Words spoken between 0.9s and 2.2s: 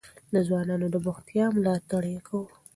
د بوختيا ملاتړ يې